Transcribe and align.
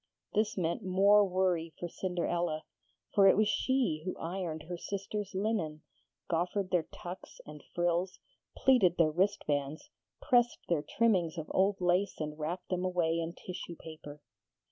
This 0.33 0.57
meant 0.57 0.81
more 0.83 1.23
worry 1.29 1.75
for 1.79 1.87
Cinderella, 1.87 2.63
for 3.13 3.27
it 3.27 3.37
was 3.37 3.47
she 3.47 4.01
who 4.03 4.17
ironed 4.17 4.63
her 4.63 4.75
sisters' 4.75 5.35
linen, 5.35 5.83
goffered 6.27 6.71
their 6.71 6.87
tucks 6.91 7.39
and 7.45 7.63
frills, 7.75 8.17
pleated 8.57 8.97
their 8.97 9.11
wristbands, 9.11 9.91
pressed 10.19 10.57
their 10.67 10.81
trimmings 10.81 11.37
of 11.37 11.51
old 11.53 11.79
lace 11.79 12.19
and 12.19 12.39
wrapped 12.39 12.69
them 12.69 12.83
away 12.83 13.19
in 13.19 13.33
tissue 13.33 13.75
paper. 13.75 14.23